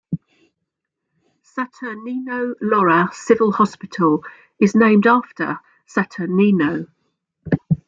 Saturnino 1.43 2.55
Lora 2.59 3.11
Civil 3.13 3.51
Hospital 3.59 4.23
is 4.59 4.73
named 4.73 5.05
after 5.05 5.59
Saturnino. 5.87 6.87